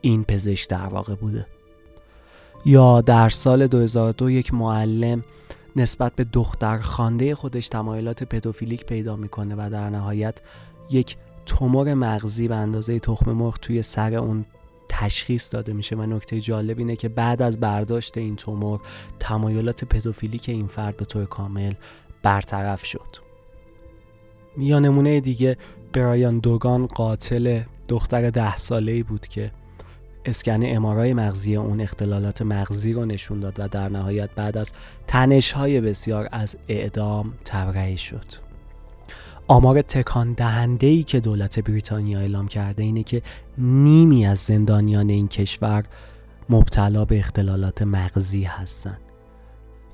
این 0.00 0.24
پزشک 0.24 0.68
در 0.68 0.86
واقع 0.86 1.14
بوده. 1.14 1.46
یا 2.64 3.00
در 3.00 3.28
سال 3.28 3.66
2002 3.66 4.30
یک 4.30 4.54
معلم 4.54 5.22
نسبت 5.76 6.14
به 6.14 6.24
دختر 6.24 6.78
خانده 6.78 7.34
خودش 7.34 7.68
تمایلات 7.68 8.24
پدوفیلیک 8.24 8.84
پیدا 8.84 9.16
می‌کنه 9.16 9.54
و 9.54 9.70
در 9.70 9.90
نهایت 9.90 10.38
یک 10.90 11.16
تومور 11.46 11.94
مغزی 11.94 12.48
به 12.48 12.56
اندازه 12.56 12.98
تخم 12.98 13.32
مرغ 13.32 13.58
توی 13.58 13.82
سر 13.82 14.14
اون 14.14 14.44
تشخیص 14.88 15.54
داده 15.54 15.72
میشه 15.72 15.96
و 15.96 16.06
نکته 16.06 16.40
جالب 16.40 16.78
اینه 16.78 16.96
که 16.96 17.08
بعد 17.08 17.42
از 17.42 17.60
برداشت 17.60 18.18
این 18.18 18.36
تومور 18.36 18.80
تمایلات 19.20 19.84
پدوفیلیک 19.84 20.48
این 20.48 20.66
فرد 20.66 20.96
به 20.96 21.04
طور 21.04 21.24
کامل 21.24 21.72
برطرف 22.22 22.84
شد. 22.84 23.16
یا 24.58 24.78
نمونه 24.78 25.20
دیگه 25.20 25.56
برایان 25.92 26.38
دوگان 26.38 26.86
قاتل 26.86 27.60
دختر 27.88 28.30
ده 28.30 28.56
ساله 28.56 28.92
ای 28.92 29.02
بود 29.02 29.26
که 29.26 29.52
اسکن 30.24 30.60
امارای 30.64 31.14
مغزی 31.14 31.56
اون 31.56 31.80
اختلالات 31.80 32.42
مغزی 32.42 32.92
رو 32.92 33.04
نشون 33.04 33.40
داد 33.40 33.54
و 33.58 33.68
در 33.68 33.88
نهایت 33.88 34.30
بعد 34.30 34.56
از 34.56 34.72
تنش 35.06 35.52
های 35.52 35.80
بسیار 35.80 36.28
از 36.32 36.56
اعدام 36.68 37.34
تبرئه 37.44 37.96
شد. 37.96 38.45
آمار 39.48 39.82
تکان 39.82 40.32
دهنده 40.32 40.86
ای 40.86 41.02
که 41.02 41.20
دولت 41.20 41.58
بریتانیا 41.58 42.18
اعلام 42.18 42.48
کرده 42.48 42.82
اینه 42.82 43.02
که 43.02 43.22
نیمی 43.58 44.26
از 44.26 44.38
زندانیان 44.38 45.08
این 45.10 45.28
کشور 45.28 45.84
مبتلا 46.48 47.04
به 47.04 47.18
اختلالات 47.18 47.82
مغزی 47.82 48.44
هستند. 48.44 49.00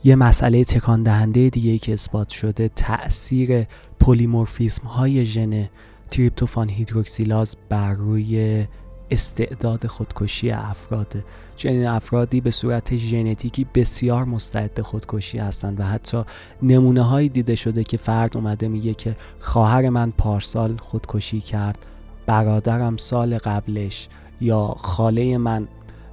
یه 0.05 0.17
مسئله 0.17 0.65
تکان 0.65 1.03
دهنده 1.03 1.51
دیگه 1.51 1.79
که 1.79 1.93
اثبات 1.93 2.29
شده 2.29 2.69
تاثیر 2.69 3.67
پلیمورفیسم 4.01 4.87
های 4.87 5.27
ژن 5.27 5.69
تریپتوفان 6.11 6.69
هیدروکسیلاز 6.69 7.57
بر 7.69 7.93
روی 7.93 8.67
استعداد 9.13 9.87
خودکشی 9.87 10.51
افراد. 10.51 11.15
چنین 11.57 11.87
افرادی 11.87 12.41
به 12.41 12.51
صورت 12.51 12.97
ژنتیکی 12.97 13.67
بسیار 13.75 14.25
مستعد 14.25 14.81
خودکشی 14.81 15.39
هستند 15.39 15.81
و 15.81 15.85
حتی 15.85 16.25
نمونه 16.63 17.03
هایی 17.03 17.29
دیده 17.29 17.55
شده 17.55 17.85
که 17.85 17.97
فرد 17.97 18.37
اومده 18.37 18.69
میگه 18.69 18.95
که 18.95 19.17
خواهر 19.41 19.89
من 19.89 20.11
پارسال 20.11 20.77
خودکشی 20.77 21.41
کرد 21.41 21.87
برادرم 22.27 22.97
سال 22.97 23.39
قبلش 23.39 24.09
یا 24.41 24.67
خاله 24.79 25.39
من 25.39 25.69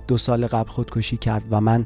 دو 0.08 0.18
سال 0.18 0.48
قبل 0.48 0.70
خودکشی 0.70 1.18
کرد 1.18 1.46
و 1.52 1.62
من 1.62 1.86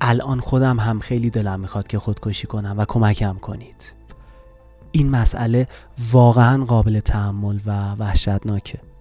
الان 0.00 0.40
خودم 0.40 0.80
هم 0.80 1.00
خیلی 1.00 1.30
دلم 1.30 1.60
می‌خواد 1.60 1.88
که 1.88 1.98
خودکشی 1.98 2.46
کنم 2.46 2.74
و 2.78 2.84
کمکم 2.84 3.38
کنید. 3.38 3.92
این 4.92 5.10
مسئله 5.10 5.68
واقعا 6.12 6.64
قابل 6.64 7.00
تحمل 7.00 7.58
و 7.66 7.94
وحشتناکه. 7.94 8.91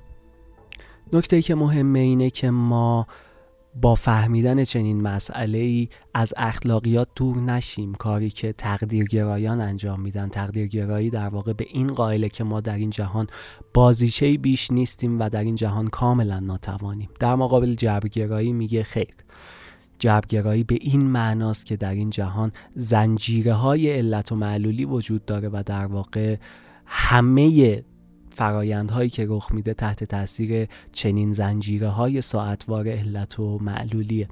نکته 1.13 1.41
که 1.41 1.55
مهمه 1.55 1.99
اینه 1.99 2.29
که 2.29 2.49
ما 2.49 3.07
با 3.75 3.95
فهمیدن 3.95 4.63
چنین 4.63 5.01
مسئله 5.01 5.57
ای 5.57 5.89
از 6.13 6.33
اخلاقیات 6.37 7.07
دور 7.15 7.37
نشیم. 7.37 7.93
کاری 7.93 8.29
که 8.29 8.53
تقدیرگرایان 8.53 9.61
انجام 9.61 10.01
میدن. 10.01 10.29
تقدیرگرایی 10.29 11.09
در 11.09 11.29
واقع 11.29 11.53
به 11.53 11.65
این 11.69 11.93
قائله 11.93 12.29
که 12.29 12.43
ما 12.43 12.61
در 12.61 12.77
این 12.77 12.89
جهان 12.89 13.27
بازیچه 13.73 14.37
بیش 14.37 14.71
نیستیم 14.71 15.19
و 15.19 15.29
در 15.29 15.43
این 15.43 15.55
جهان 15.55 15.87
کاملا 15.87 16.39
ناتوانیم. 16.39 17.09
در 17.19 17.35
مقابل 17.35 17.73
جبرگرایی 17.73 18.53
میگه 18.53 18.83
خیر. 18.83 19.15
جبرگرایی 19.99 20.63
به 20.63 20.77
این 20.81 21.01
معناست 21.01 21.65
که 21.65 21.77
در 21.77 21.93
این 21.93 22.09
جهان 22.09 22.51
زنجیره 22.75 23.53
های 23.53 23.91
علت 23.91 24.31
و 24.31 24.35
معلولی 24.35 24.85
وجود 24.85 25.25
داره 25.25 25.49
و 25.49 25.63
در 25.65 25.85
واقع 25.85 26.35
همه 26.85 27.83
فرایندهایی 28.31 29.09
که 29.09 29.25
رخ 29.29 29.51
میده 29.51 29.73
تحت 29.73 30.03
تاثیر 30.03 30.67
چنین 30.91 31.33
زنجیره 31.33 31.87
های 31.87 32.21
ساعتوار 32.21 32.87
علت 32.87 33.39
و 33.39 33.59
معلولیه. 33.59 34.27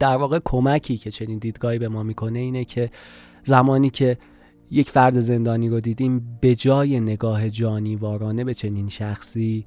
در 0.00 0.16
واقع 0.16 0.38
کمکی 0.44 0.96
که 0.96 1.10
چنین 1.10 1.38
دیدگاهی 1.38 1.78
به 1.78 1.88
ما 1.88 2.02
می‌کنه 2.02 2.38
اینه 2.38 2.64
که 2.64 2.90
زمانی 3.44 3.90
که 3.90 4.18
یک 4.70 4.90
فرد 4.90 5.20
زندانی 5.20 5.68
رو 5.68 5.80
دیدیم 5.80 6.38
به 6.40 6.54
جای 6.54 7.00
نگاه 7.00 7.50
جانیوارانه 7.50 8.44
به 8.44 8.54
چنین 8.54 8.88
شخصی 8.88 9.66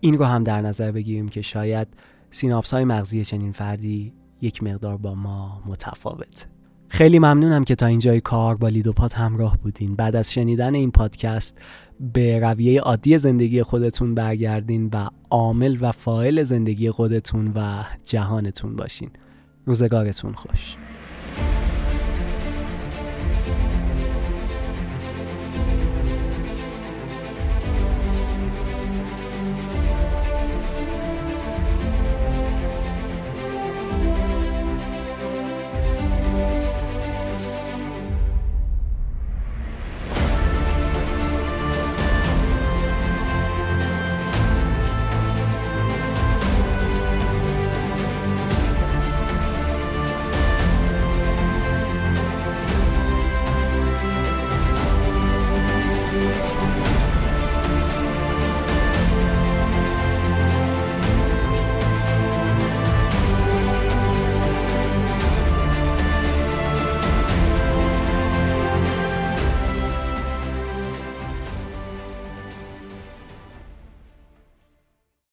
این 0.00 0.18
رو 0.18 0.24
هم 0.24 0.44
در 0.44 0.60
نظر 0.60 0.92
بگیریم 0.92 1.28
که 1.28 1.42
شاید 1.42 1.88
سیناپس 2.30 2.74
های 2.74 2.84
مغزی 2.84 3.24
چنین 3.24 3.52
فردی 3.52 4.12
یک 4.40 4.62
مقدار 4.62 4.96
با 4.96 5.14
ما 5.14 5.62
متفاوت 5.66 6.46
خیلی 6.88 7.18
ممنونم 7.18 7.64
که 7.64 7.74
تا 7.74 7.86
اینجای 7.86 8.20
کار 8.20 8.56
با 8.56 8.68
لیدوپاد 8.68 9.12
همراه 9.12 9.58
بودین. 9.58 9.94
بعد 9.94 10.16
از 10.16 10.32
شنیدن 10.32 10.74
این 10.74 10.90
پادکست 10.90 11.58
به 12.00 12.38
رویه 12.38 12.80
عادی 12.80 13.18
زندگی 13.18 13.62
خودتون 13.62 14.14
برگردین 14.14 14.90
و 14.92 15.08
عامل 15.30 15.76
و 15.80 15.92
فاعل 15.92 16.42
زندگی 16.42 16.90
خودتون 16.90 17.52
و 17.54 17.84
جهانتون 18.04 18.76
باشین. 18.76 19.10
روزگارتون 19.64 20.32
خوش. 20.32 20.76